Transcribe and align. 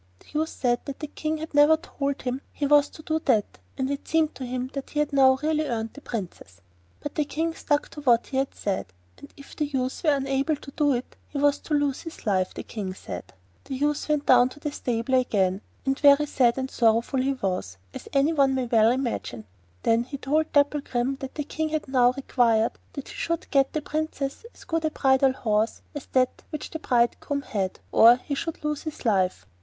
The 0.17 0.25
youth 0.39 0.49
said 0.49 0.79
that 0.85 0.99
the 0.99 1.05
King 1.05 1.37
had 1.37 1.53
never 1.53 1.77
told 1.77 2.23
him 2.23 2.41
he 2.51 2.65
was 2.65 2.89
to 2.89 3.03
do 3.03 3.19
that, 3.25 3.59
and 3.77 3.91
it 3.91 4.07
seemed 4.07 4.33
to 4.33 4.43
him 4.43 4.71
that 4.73 4.89
he 4.89 4.97
had 4.99 5.13
now 5.13 5.37
really 5.43 5.67
earned 5.67 5.93
the 5.93 6.01
Princess; 6.01 6.59
but 7.01 7.13
the 7.13 7.23
King 7.23 7.53
stuck 7.53 7.87
to 7.89 8.01
what 8.01 8.25
he 8.25 8.37
had 8.37 8.55
said, 8.55 8.87
and 9.19 9.31
if 9.37 9.55
the 9.55 9.65
youth 9.67 10.01
were 10.03 10.15
unable 10.15 10.55
to 10.55 10.71
do 10.71 10.91
it 10.93 11.15
he 11.29 11.37
was 11.37 11.59
to 11.59 11.75
lose 11.75 12.01
his 12.01 12.25
life, 12.25 12.51
the 12.55 12.63
King 12.63 12.95
said. 12.95 13.31
The 13.65 13.75
youth 13.75 14.09
went 14.09 14.25
down 14.25 14.49
to 14.49 14.59
the 14.59 14.71
stable 14.71 15.13
again, 15.13 15.61
and 15.85 15.99
very 15.99 16.25
sad 16.25 16.57
and 16.57 16.71
sorrowful 16.71 17.21
he 17.21 17.33
was, 17.33 17.77
as 17.93 18.09
anyone 18.11 18.55
may 18.55 18.65
well 18.65 18.89
imagine. 18.89 19.45
Then 19.83 20.03
he 20.05 20.17
told 20.17 20.51
Dapplegrim 20.51 21.17
that 21.19 21.35
the 21.35 21.43
King 21.43 21.69
had 21.69 21.87
now 21.87 22.11
required 22.13 22.71
that 22.93 23.07
he 23.09 23.13
should 23.15 23.51
get 23.51 23.73
the 23.73 23.83
Princess 23.83 24.47
as 24.51 24.63
good 24.63 24.83
a 24.83 24.89
bridal 24.89 25.33
horse 25.33 25.83
as 25.93 26.07
that 26.13 26.41
which 26.49 26.71
the 26.71 26.79
bridegroom 26.79 27.43
had, 27.43 27.79
or 27.91 28.15
he 28.15 28.33
should 28.33 28.63
lose 28.63 28.81
his 28.81 29.05
life. 29.05 29.45